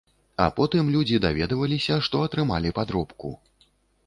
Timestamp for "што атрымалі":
2.09-2.75